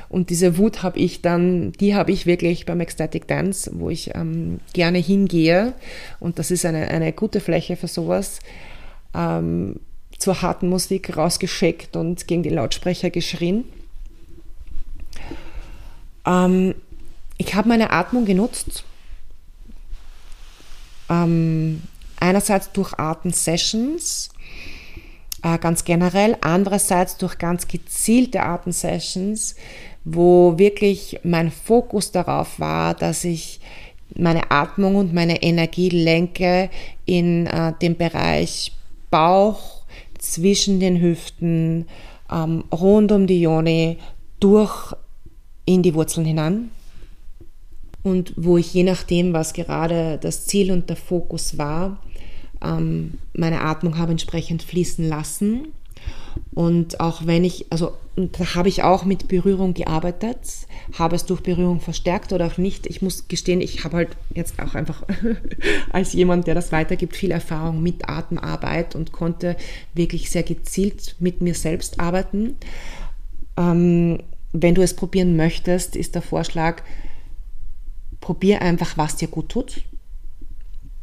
[0.09, 4.15] Und diese Wut habe ich dann, die habe ich wirklich beim Ecstatic Dance, wo ich
[4.15, 5.73] ähm, gerne hingehe.
[6.19, 8.39] Und das ist eine, eine gute Fläche für sowas.
[9.13, 9.75] Ähm,
[10.17, 13.65] zur harten Musik rausgeschickt und gegen die Lautsprecher geschrien.
[16.25, 16.75] Ähm,
[17.37, 18.83] ich habe meine Atmung genutzt.
[21.09, 21.83] Ähm,
[22.19, 24.29] einerseits durch Atem-Sessions,
[25.43, 29.55] äh, ganz generell, andererseits durch ganz gezielte Atem-Sessions,
[30.05, 33.59] wo wirklich mein Fokus darauf war, dass ich
[34.15, 36.69] meine Atmung und meine Energie lenke
[37.05, 38.73] in äh, dem Bereich
[39.09, 39.72] Bauch,
[40.23, 41.85] zwischen den Hüften,
[42.31, 43.97] ähm, rund um die Joni,
[44.39, 44.93] durch
[45.65, 46.71] in die Wurzeln hinein.
[48.03, 52.01] Und wo ich je nachdem, was gerade das Ziel und der Fokus war,
[52.61, 55.67] ähm, meine Atmung habe entsprechend fließen lassen.
[56.53, 60.37] Und auch wenn ich, also da habe ich auch mit Berührung gearbeitet,
[60.97, 62.85] habe es durch Berührung verstärkt oder auch nicht.
[62.85, 65.03] Ich muss gestehen, ich habe halt jetzt auch einfach
[65.91, 69.55] als jemand, der das weitergibt, viel Erfahrung mit Atemarbeit und konnte
[69.93, 72.55] wirklich sehr gezielt mit mir selbst arbeiten.
[73.57, 74.19] Ähm,
[74.51, 76.83] wenn du es probieren möchtest, ist der Vorschlag,
[78.21, 79.81] probier einfach, was dir gut tut.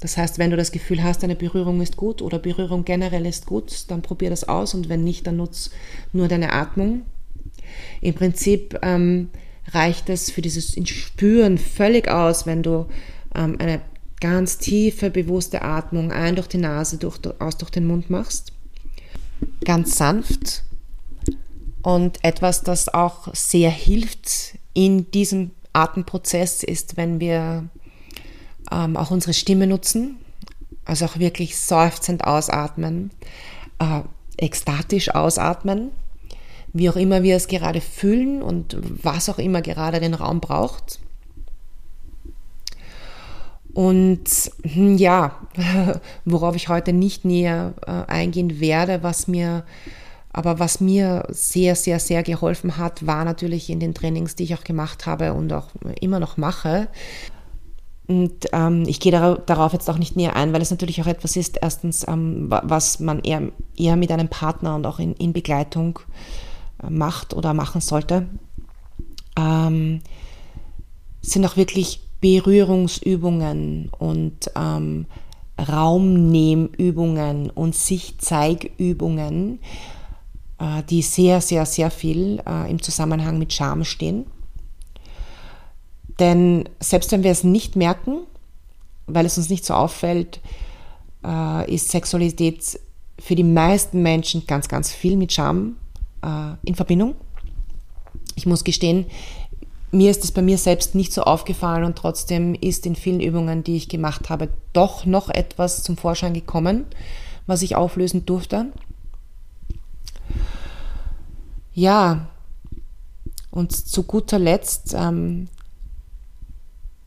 [0.00, 3.46] Das heißt, wenn du das Gefühl hast, eine Berührung ist gut oder Berührung generell ist
[3.46, 5.70] gut, dann probier das aus und wenn nicht, dann nutz
[6.12, 7.02] nur deine Atmung.
[8.00, 9.28] Im Prinzip ähm,
[9.68, 12.86] reicht es für dieses Spüren völlig aus, wenn du
[13.34, 13.82] ähm, eine
[14.20, 18.52] ganz tiefe, bewusste Atmung ein durch die Nase, durch, aus durch den Mund machst.
[19.64, 20.64] Ganz sanft
[21.82, 27.68] und etwas, das auch sehr hilft in diesem Atemprozess, ist, wenn wir
[28.70, 30.18] ähm, auch unsere Stimme nutzen,
[30.84, 33.10] also auch wirklich seufzend ausatmen,
[33.78, 34.00] äh,
[34.36, 35.90] ekstatisch ausatmen,
[36.72, 41.00] wie auch immer wir es gerade fühlen und was auch immer gerade den Raum braucht.
[43.72, 44.28] Und
[44.62, 45.38] hm, ja,
[46.24, 49.64] worauf ich heute nicht näher äh, eingehen werde, was mir
[50.32, 54.54] aber was mir sehr, sehr, sehr geholfen hat, war natürlich in den Trainings, die ich
[54.54, 55.68] auch gemacht habe und auch
[56.00, 56.86] immer noch mache.
[58.10, 61.36] Und ähm, ich gehe darauf jetzt auch nicht näher ein, weil es natürlich auch etwas
[61.36, 66.00] ist, erstens, ähm, was man eher, eher mit einem Partner und auch in, in Begleitung
[66.82, 68.26] äh, macht oder machen sollte.
[69.38, 70.00] Ähm,
[71.22, 75.06] sind auch wirklich Berührungsübungen und ähm,
[75.56, 79.60] Raumnehmübungen und Sich-Zeigübungen,
[80.58, 84.26] äh, die sehr, sehr, sehr viel äh, im Zusammenhang mit Scham stehen.
[86.20, 88.18] Denn selbst wenn wir es nicht merken,
[89.06, 90.40] weil es uns nicht so auffällt,
[91.24, 92.78] äh, ist Sexualität
[93.18, 95.76] für die meisten Menschen ganz, ganz viel mit Scham
[96.64, 97.14] in Verbindung.
[98.34, 99.06] Ich muss gestehen,
[99.92, 103.64] mir ist es bei mir selbst nicht so aufgefallen und trotzdem ist in vielen Übungen,
[103.64, 106.86] die ich gemacht habe, doch noch etwas zum Vorschein gekommen,
[107.46, 108.66] was ich auflösen durfte.
[111.74, 112.28] Ja,
[113.50, 115.48] und zu guter Letzt ähm,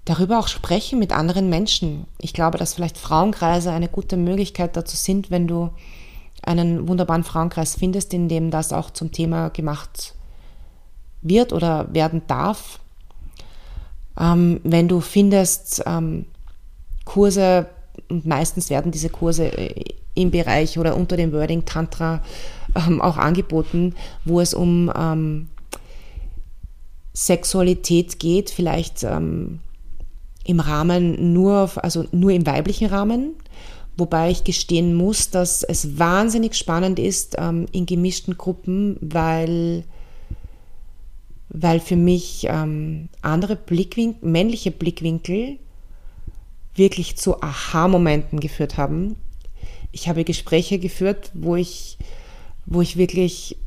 [0.05, 2.05] darüber auch sprechen mit anderen Menschen.
[2.19, 5.69] Ich glaube, dass vielleicht Frauenkreise eine gute Möglichkeit dazu sind, wenn du
[6.41, 10.13] einen wunderbaren Frauenkreis findest, in dem das auch zum Thema gemacht
[11.21, 12.79] wird oder werden darf.
[14.19, 16.25] Ähm, wenn du findest ähm,
[17.05, 17.67] Kurse,
[18.09, 19.85] und meistens werden diese Kurse äh,
[20.15, 22.21] im Bereich oder unter dem Wording Tantra
[22.75, 25.47] ähm, auch angeboten, wo es um ähm,
[27.13, 29.59] Sexualität geht, vielleicht ähm,
[30.43, 33.35] im Rahmen nur, also nur im weiblichen Rahmen,
[33.97, 39.83] wobei ich gestehen muss, dass es wahnsinnig spannend ist ähm, in gemischten Gruppen, weil,
[41.49, 45.59] weil für mich ähm, andere Blickwinkel, männliche Blickwinkel
[46.75, 49.15] wirklich zu Aha-Momenten geführt haben.
[49.91, 51.99] Ich habe Gespräche geführt, wo ich,
[52.65, 53.57] wo ich wirklich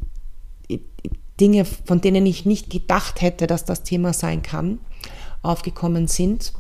[1.39, 4.79] Dinge, von denen ich nicht gedacht hätte, dass das Thema sein kann,
[5.43, 6.53] aufgekommen sind.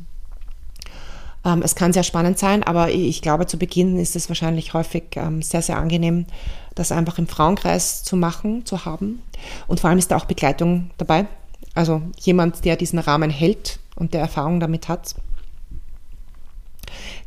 [1.46, 5.04] Ähm, es kann sehr spannend sein, aber ich glaube, zu Beginn ist es wahrscheinlich häufig
[5.14, 6.26] ähm, sehr, sehr angenehm,
[6.74, 9.22] das einfach im Frauenkreis zu machen, zu haben.
[9.68, 11.26] Und vor allem ist da auch Begleitung dabei.
[11.74, 15.14] Also jemand, der diesen Rahmen hält und der Erfahrung damit hat.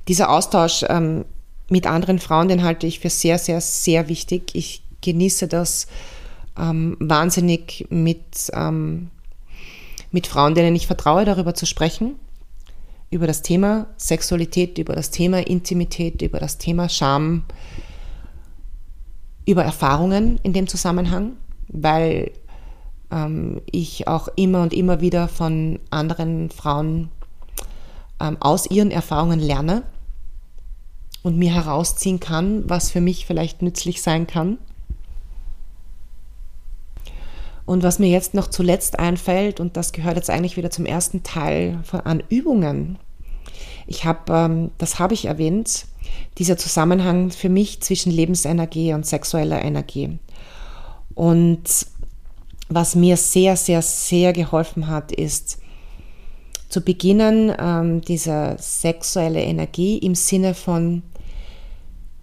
[0.09, 1.23] Dieser Austausch ähm,
[1.69, 4.51] mit anderen Frauen, den halte ich für sehr, sehr, sehr wichtig.
[4.53, 5.87] Ich genieße das
[6.55, 8.51] wahnsinnig mit
[10.11, 12.15] mit Frauen, denen ich vertraue, darüber zu sprechen,
[13.11, 17.43] über das Thema Sexualität, über das Thema Intimität, über das Thema Scham,
[19.45, 21.33] über Erfahrungen in dem Zusammenhang,
[21.67, 22.31] weil
[23.11, 27.09] ähm, ich auch immer und immer wieder von anderen Frauen
[28.19, 29.83] ähm, aus ihren Erfahrungen lerne
[31.23, 34.59] und mir herausziehen kann, was für mich vielleicht nützlich sein kann.
[37.69, 41.21] Und was mir jetzt noch zuletzt einfällt, und das gehört jetzt eigentlich wieder zum ersten
[41.21, 42.97] Teil von, an Übungen.
[43.85, 45.85] Ich habe, ähm, das habe ich erwähnt,
[46.39, 50.17] dieser Zusammenhang für mich zwischen Lebensenergie und sexueller Energie.
[51.13, 51.61] Und
[52.69, 55.59] was mir sehr, sehr, sehr geholfen hat, ist
[56.69, 61.03] zu beginnen, ähm, diese sexuelle Energie im Sinne von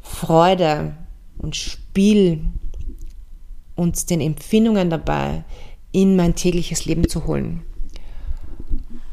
[0.03, 0.97] Freude
[1.39, 2.41] und Spiel
[3.77, 5.45] und den Empfindungen dabei
[5.93, 7.63] in mein tägliches Leben zu holen.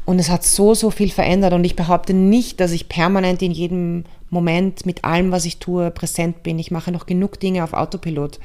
[0.06, 1.52] Und es hat so, so viel verändert.
[1.52, 5.90] Und ich behaupte nicht, dass ich permanent in jedem Moment mit allem, was ich tue,
[5.90, 6.58] präsent bin.
[6.58, 8.38] Ich mache noch genug Dinge auf Autopilot.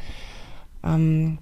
[0.84, 1.39] Ähm,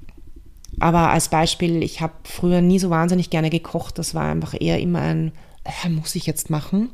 [0.80, 4.00] aber als Beispiel, ich habe früher nie so wahnsinnig gerne gekocht.
[4.00, 5.32] Das war einfach eher immer ein,
[5.64, 6.90] äh, muss ich jetzt machen.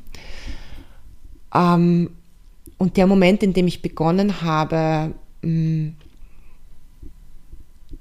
[1.53, 2.09] Ähm,
[2.77, 5.89] und der Moment, in dem ich begonnen habe, mm,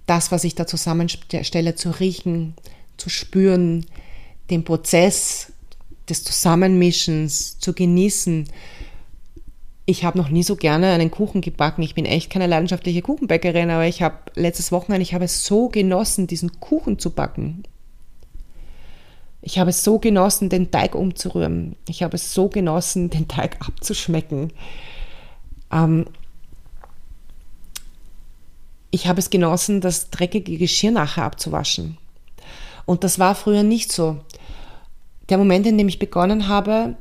[0.07, 2.55] das, was ich da zusammenstelle, zu riechen,
[2.97, 3.87] zu spüren,
[4.51, 5.53] den Prozess
[6.09, 8.49] des Zusammenmischens zu genießen,
[9.85, 11.83] ich habe noch nie so gerne einen Kuchen gebacken.
[11.83, 15.69] Ich bin echt keine leidenschaftliche Kuchenbäckerin, aber ich habe letztes Wochenende, ich habe es so
[15.69, 17.65] genossen, diesen Kuchen zu backen.
[19.41, 21.75] Ich habe es so genossen, den Teig umzurühren.
[21.89, 24.53] Ich habe es so genossen, den Teig abzuschmecken.
[25.73, 26.07] Ähm
[28.93, 31.99] ich habe es genossen, das dreckige Geschirr nachher abzuwaschen.
[32.85, 34.19] Und das war früher nicht so.
[35.29, 36.95] Der Moment, in dem ich begonnen habe,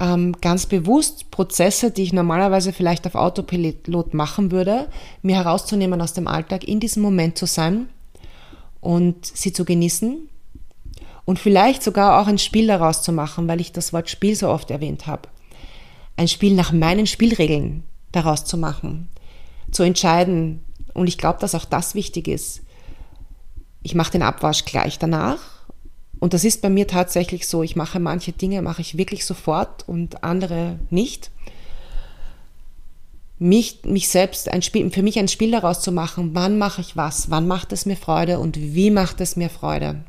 [0.00, 4.88] ähm, ganz bewusst Prozesse, die ich normalerweise vielleicht auf Autopilot machen würde,
[5.22, 7.88] mir herauszunehmen aus dem Alltag, in diesem Moment zu sein
[8.80, 10.28] und sie zu genießen
[11.24, 14.48] und vielleicht sogar auch ein Spiel daraus zu machen, weil ich das Wort Spiel so
[14.48, 15.28] oft erwähnt habe.
[16.16, 19.08] Ein Spiel nach meinen Spielregeln daraus zu machen,
[19.70, 20.60] zu entscheiden.
[20.94, 22.62] Und ich glaube, dass auch das wichtig ist.
[23.82, 25.54] Ich mache den Abwasch gleich danach
[26.24, 27.62] und das ist bei mir tatsächlich so.
[27.62, 31.30] Ich mache manche Dinge, mache ich wirklich sofort und andere nicht.
[33.38, 36.96] Mich, mich selbst ein Spiel, für mich ein Spiel daraus zu machen, wann mache ich
[36.96, 40.02] was, wann macht es mir Freude und wie macht es mir Freude.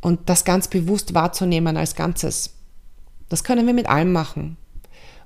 [0.00, 2.54] Und das ganz bewusst wahrzunehmen als Ganzes.
[3.28, 4.58] Das können wir mit allem machen.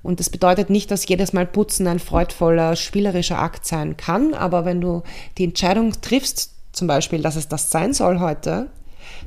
[0.07, 4.63] Und das bedeutet nicht, dass jedes Mal Putzen ein freudvoller, spielerischer Akt sein kann, aber
[4.63, 5.03] wenn du
[5.37, 8.69] die Entscheidung triffst, zum Beispiel, dass es das sein soll heute,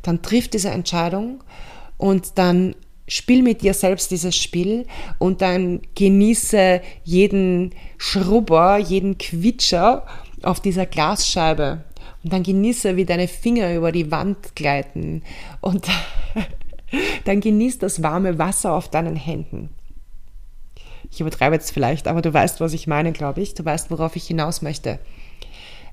[0.00, 1.44] dann triff diese Entscheidung
[1.98, 2.74] und dann
[3.06, 4.86] spiel mit dir selbst dieses Spiel
[5.18, 10.06] und dann genieße jeden Schrubber, jeden Quitscher
[10.42, 11.84] auf dieser Glasscheibe.
[12.24, 15.24] Und dann genieße, wie deine Finger über die Wand gleiten.
[15.60, 15.86] Und
[17.26, 19.68] dann genieß das warme Wasser auf deinen Händen.
[21.10, 23.54] Ich übertreibe jetzt vielleicht, aber du weißt, was ich meine, glaube ich.
[23.54, 24.98] Du weißt, worauf ich hinaus möchte.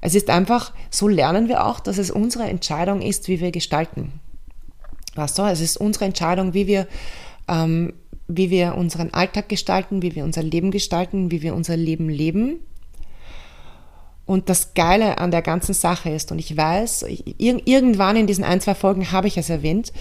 [0.01, 4.19] Es ist einfach, so lernen wir auch, dass es unsere Entscheidung ist, wie wir gestalten.
[5.15, 6.87] Weißt du, es ist unsere Entscheidung, wie wir,
[7.47, 7.93] ähm,
[8.27, 12.59] wie wir unseren Alltag gestalten, wie wir unser Leben gestalten, wie wir unser Leben leben.
[14.25, 17.05] Und das Geile an der ganzen Sache ist, und ich weiß,
[17.37, 19.93] irgendwann in diesen ein, zwei Folgen habe ich es erwähnt,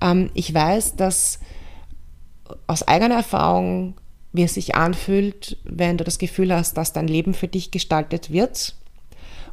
[0.00, 1.40] ähm, ich weiß, dass
[2.66, 3.94] aus eigener Erfahrung,
[4.34, 8.30] wie es sich anfühlt, wenn du das Gefühl hast, dass dein Leben für dich gestaltet
[8.30, 8.74] wird,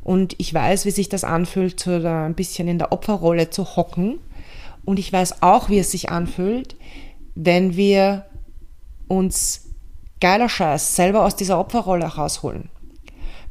[0.03, 4.19] und ich weiß, wie sich das anfühlt, so ein bisschen in der Opferrolle zu hocken.
[4.83, 6.75] Und ich weiß auch, wie es sich anfühlt,
[7.35, 8.25] wenn wir
[9.07, 9.69] uns
[10.19, 12.69] geiler Scheiß selber aus dieser Opferrolle rausholen.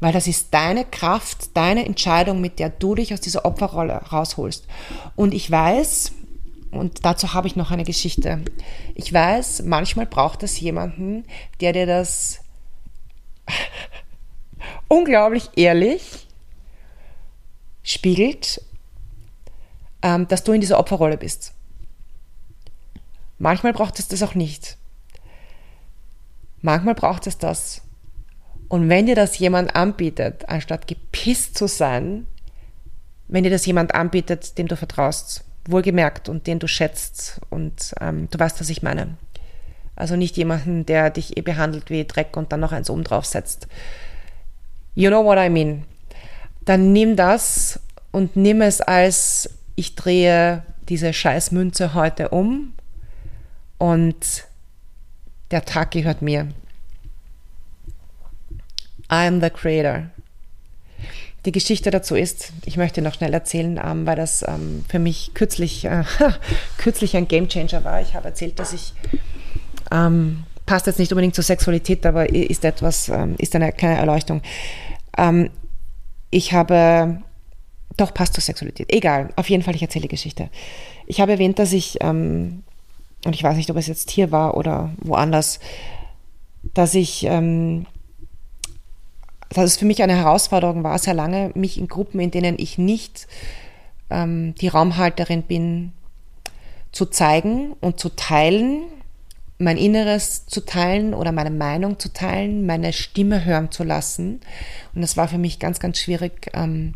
[0.00, 4.66] Weil das ist deine Kraft, deine Entscheidung, mit der du dich aus dieser Opferrolle rausholst.
[5.14, 6.12] Und ich weiß,
[6.70, 8.42] und dazu habe ich noch eine Geschichte.
[8.94, 11.24] Ich weiß, manchmal braucht es jemanden,
[11.60, 12.40] der dir das
[14.88, 16.26] unglaublich ehrlich
[17.82, 18.62] spiegelt,
[20.02, 21.54] ähm, dass du in dieser Opferrolle bist.
[23.38, 24.76] Manchmal braucht es das auch nicht.
[26.60, 27.82] Manchmal braucht es das.
[28.68, 32.26] Und wenn dir das jemand anbietet, anstatt gepisst zu sein,
[33.26, 38.28] wenn dir das jemand anbietet, dem du vertraust, wohlgemerkt und den du schätzt und ähm,
[38.30, 39.16] du weißt, was ich meine.
[39.96, 43.26] Also nicht jemanden, der dich eh behandelt wie Dreck und dann noch eins oben drauf
[43.26, 43.68] setzt.
[44.94, 45.84] You know what I mean
[46.64, 47.80] dann nimm das
[48.12, 52.74] und nimm es als, ich drehe diese Scheißmünze heute um
[53.78, 54.44] und
[55.50, 56.48] der Tag gehört mir.
[59.12, 60.10] I am the creator.
[61.46, 65.32] Die Geschichte dazu ist, ich möchte noch schnell erzählen, ähm, weil das ähm, für mich
[65.32, 66.04] kürzlich, äh,
[66.76, 68.02] kürzlich ein Gamechanger war.
[68.02, 68.92] Ich habe erzählt, dass ich,
[69.90, 74.42] ähm, passt jetzt nicht unbedingt zur Sexualität, aber ist etwas, ähm, ist eine kleine Erleuchtung.
[75.16, 75.50] Ähm,
[76.30, 77.22] ich habe,
[77.96, 80.50] doch passt zur Sexualität, egal, auf jeden Fall, ich erzähle die Geschichte.
[81.06, 82.64] Ich habe erwähnt, dass ich, ähm,
[83.24, 85.58] und ich weiß nicht, ob es jetzt hier war oder woanders,
[86.74, 87.26] dass ich
[89.50, 92.78] dass es für mich eine Herausforderung war, sehr lange, mich in Gruppen, in denen ich
[92.78, 93.26] nicht
[94.08, 95.92] ähm, die Raumhalterin bin,
[96.92, 98.82] zu zeigen und zu teilen,
[99.58, 104.40] mein Inneres zu teilen oder meine Meinung zu teilen, meine Stimme hören zu lassen.
[104.94, 106.94] Und das war für mich ganz, ganz schwierig, ähm,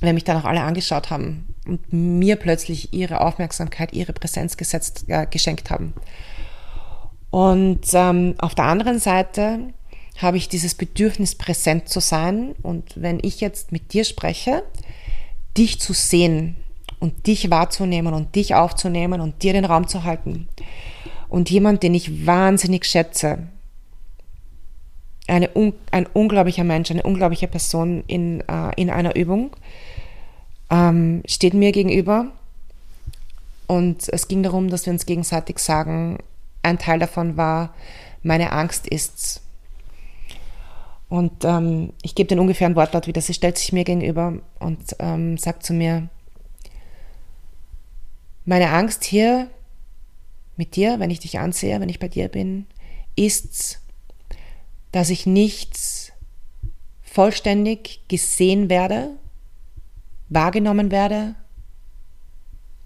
[0.00, 5.04] wenn mich dann auch alle angeschaut haben und mir plötzlich ihre Aufmerksamkeit, ihre Präsenz gesetzt,
[5.08, 5.94] äh, geschenkt haben.
[7.30, 9.72] Und ähm, auf der anderen Seite
[10.18, 12.54] habe ich dieses Bedürfnis, präsent zu sein.
[12.62, 14.62] Und wenn ich jetzt mit dir spreche,
[15.56, 16.56] dich zu sehen
[17.00, 20.48] und dich wahrzunehmen und dich aufzunehmen und dir den Raum zu halten.
[21.28, 23.48] Und jemand, den ich wahnsinnig schätze,
[25.26, 25.50] eine,
[25.90, 29.50] ein unglaublicher Mensch, eine unglaubliche Person in, äh, in einer Übung,
[30.70, 32.26] ähm, steht mir gegenüber.
[33.66, 36.18] Und es ging darum, dass wir uns gegenseitig sagen,
[36.62, 37.74] ein Teil davon war,
[38.22, 39.42] meine Angst ist
[41.14, 43.20] und ähm, ich gebe den ungefähren Wortlaut wieder.
[43.20, 46.08] Sie stellt sich mir gegenüber und ähm, sagt zu mir,
[48.44, 49.48] meine Angst hier
[50.56, 52.66] mit dir, wenn ich dich ansehe, wenn ich bei dir bin,
[53.14, 53.80] ist,
[54.90, 56.12] dass ich nicht
[57.00, 59.10] vollständig gesehen werde,
[60.30, 61.36] wahrgenommen werde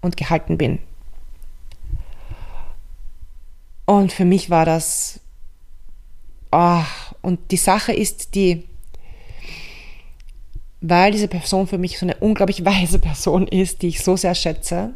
[0.01, 0.77] und gehalten bin.
[3.87, 5.19] Und für mich war das
[6.51, 6.81] Oh,
[7.21, 8.67] und die Sache ist die,
[10.81, 14.35] weil diese Person für mich so eine unglaublich weise Person ist, die ich so sehr
[14.35, 14.91] schätze,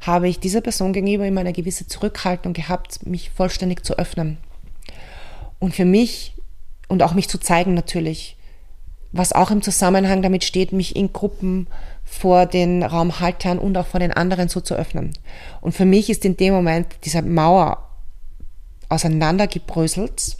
[0.00, 4.38] habe ich dieser Person gegenüber immer eine gewisse Zurückhaltung gehabt, mich vollständig zu öffnen.
[5.58, 6.34] Und für mich
[6.88, 8.36] und auch mich zu zeigen natürlich,
[9.12, 11.68] was auch im Zusammenhang damit steht, mich in Gruppen
[12.04, 15.12] vor den Raumhaltern und auch vor den anderen so zu öffnen.
[15.60, 17.88] Und für mich ist in dem Moment diese Mauer
[18.88, 20.36] auseinandergebröselt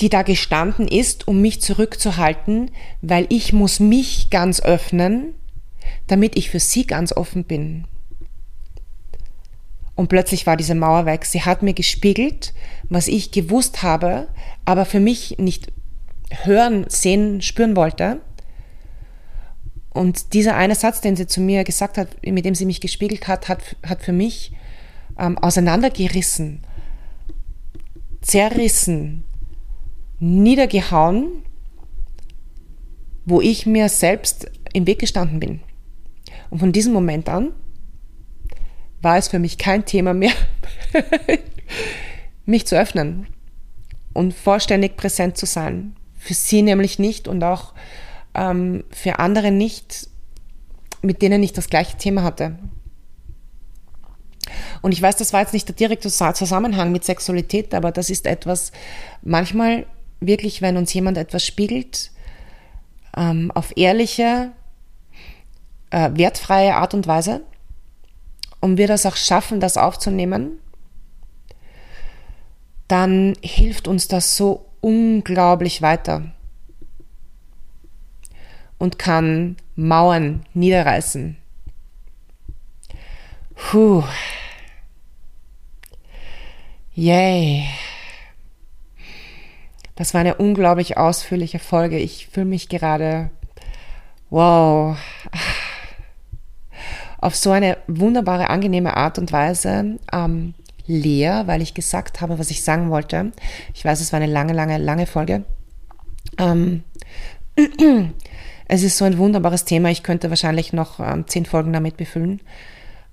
[0.00, 2.70] die da gestanden ist, um mich zurückzuhalten,
[3.00, 5.34] weil ich muss mich ganz öffnen,
[6.06, 7.84] damit ich für sie ganz offen bin.
[9.94, 11.24] Und plötzlich war diese Mauer weg.
[11.24, 12.54] Sie hat mir gespiegelt,
[12.88, 14.28] was ich gewusst habe,
[14.64, 15.70] aber für mich nicht
[16.44, 18.20] hören, sehen, spüren wollte.
[19.90, 23.28] Und dieser eine Satz, den sie zu mir gesagt hat, mit dem sie mich gespiegelt
[23.28, 24.52] hat, hat, hat für mich
[25.18, 26.62] ähm, auseinandergerissen,
[28.22, 29.24] zerrissen,
[30.22, 31.42] niedergehauen,
[33.24, 35.60] wo ich mir selbst im Weg gestanden bin.
[36.48, 37.52] Und von diesem Moment an
[39.00, 40.32] war es für mich kein Thema mehr,
[42.46, 43.26] mich zu öffnen
[44.12, 45.96] und vollständig präsent zu sein.
[46.16, 47.74] Für sie nämlich nicht und auch
[48.34, 50.08] ähm, für andere nicht,
[51.02, 52.56] mit denen ich das gleiche Thema hatte.
[54.82, 58.26] Und ich weiß, das war jetzt nicht der direkte Zusammenhang mit Sexualität, aber das ist
[58.26, 58.70] etwas,
[59.22, 59.86] manchmal
[60.26, 62.10] wirklich, wenn uns jemand etwas spiegelt,
[63.16, 64.52] ähm, auf ehrliche,
[65.90, 67.42] äh, wertfreie Art und Weise
[68.60, 70.58] und wir das auch schaffen, das aufzunehmen,
[72.88, 76.32] dann hilft uns das so unglaublich weiter
[78.78, 81.36] und kann Mauern niederreißen.
[83.54, 84.02] Puh.
[86.94, 87.68] Yay.
[90.02, 91.96] Das war eine unglaublich ausführliche Folge.
[91.96, 93.30] Ich fühle mich gerade,
[94.30, 94.98] wow,
[97.18, 100.54] auf so eine wunderbare, angenehme Art und Weise ähm,
[100.88, 103.30] leer, weil ich gesagt habe, was ich sagen wollte.
[103.74, 105.44] Ich weiß, es war eine lange, lange, lange Folge.
[106.36, 106.82] Ähm,
[108.66, 109.88] es ist so ein wunderbares Thema.
[109.90, 112.40] Ich könnte wahrscheinlich noch ähm, zehn Folgen damit befüllen.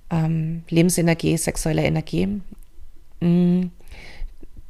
[0.09, 2.41] Ähm, Lebensenergie, sexuelle Energie.
[3.19, 3.67] Mm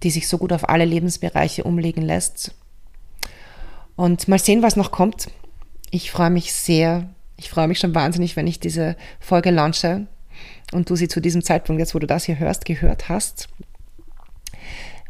[0.04, 2.54] die sich so gut auf alle Lebensbereiche umlegen lässt.
[3.96, 5.28] Und mal sehen, was noch kommt.
[5.92, 7.10] Ich freue mich sehr.
[7.38, 10.08] Ich freue mich schon wahnsinnig, wenn ich diese Folge launche
[10.72, 13.50] und du sie zu diesem Zeitpunkt, jetzt wo du das hier hörst, gehört hast.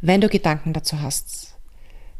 [0.01, 1.55] Wenn du Gedanken dazu hast,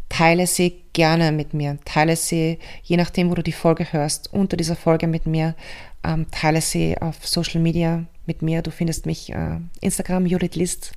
[0.09, 1.77] teile sie gerne mit mir.
[1.85, 5.55] Teile sie, je nachdem, wo du die Folge hörst, unter dieser Folge mit mir.
[6.03, 8.61] Ähm, teile sie auf Social Media mit mir.
[8.61, 10.91] Du findest mich äh, Instagram Judith List.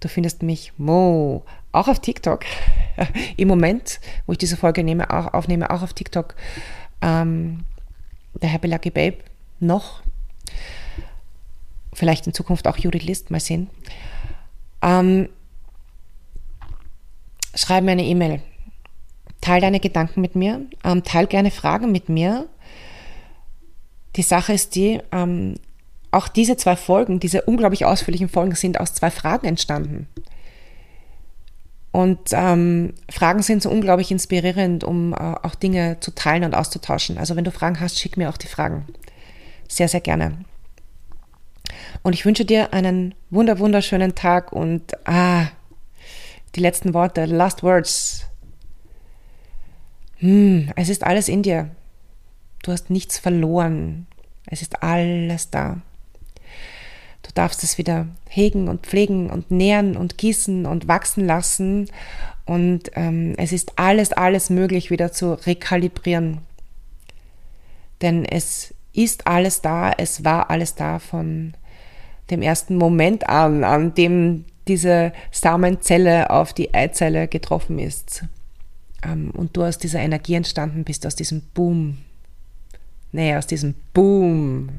[0.00, 2.44] Du findest mich Mo auch auf TikTok.
[3.36, 6.34] Im Moment, wo ich diese Folge nehme, auch, aufnehme, auch auf TikTok.
[7.02, 7.64] Ähm,
[8.40, 9.18] der Happy Lucky Babe
[9.60, 10.02] noch.
[11.92, 13.70] Vielleicht in Zukunft auch Judith List, mal sehen.
[14.82, 15.28] Ähm,
[17.54, 18.42] schreib mir eine E-Mail.
[19.40, 20.62] Teil deine Gedanken mit mir.
[20.84, 22.48] Ähm, teil gerne Fragen mit mir.
[24.16, 25.54] Die Sache ist die, ähm,
[26.14, 30.06] auch diese zwei Folgen, diese unglaublich ausführlichen Folgen sind aus zwei Fragen entstanden.
[31.90, 37.18] Und ähm, Fragen sind so unglaublich inspirierend, um äh, auch Dinge zu teilen und auszutauschen.
[37.18, 38.86] Also wenn du Fragen hast, schick mir auch die Fragen.
[39.68, 40.38] Sehr, sehr gerne.
[42.02, 45.46] Und ich wünsche dir einen wunder, wunderschönen Tag und ah,
[46.54, 48.26] die letzten Worte, last words.
[50.16, 51.70] Hm, es ist alles in dir.
[52.62, 54.06] Du hast nichts verloren.
[54.46, 55.80] Es ist alles da.
[57.34, 61.88] Darfst es wieder hegen und pflegen und nähren und gießen und wachsen lassen.
[62.46, 66.38] Und ähm, es ist alles, alles möglich wieder zu rekalibrieren.
[68.02, 71.54] Denn es ist alles da, es war alles da von
[72.30, 78.24] dem ersten Moment an, an dem diese Samenzelle auf die Eizelle getroffen ist.
[79.02, 81.98] Ähm, und du aus dieser Energie entstanden bist, aus diesem Boom.
[83.12, 84.70] Nee, aus diesem Boom.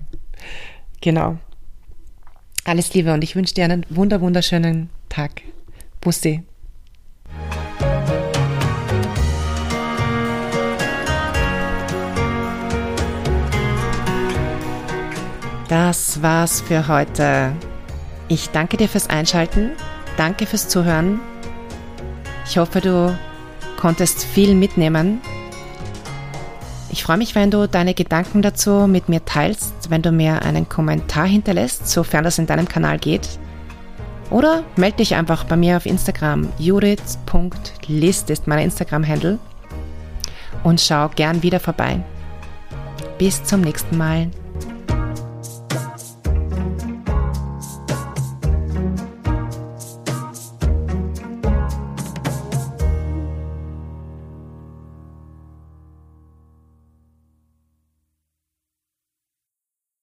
[1.01, 1.38] Genau.
[2.68, 5.43] Alles Liebe und ich wünsche dir einen wunder wunderschönen Tag.
[6.01, 6.41] Bussi.
[15.70, 17.53] Das war's für heute.
[18.30, 19.72] Ich danke dir fürs Einschalten,
[20.18, 21.20] danke fürs Zuhören.
[22.47, 23.16] Ich hoffe, du
[23.78, 25.22] konntest viel mitnehmen
[26.95, 30.69] ich freue mich, wenn du deine Gedanken dazu mit mir teilst, wenn du mir einen
[30.69, 33.27] Kommentar hinterlässt, sofern das in deinem Kanal geht.
[34.29, 36.47] Oder melde dich einfach bei mir auf Instagram.
[36.57, 39.39] Judith.list ist mein Instagram-Handle.
[40.63, 41.99] Und schau gern wieder vorbei.
[43.17, 44.29] Bis zum nächsten Mal.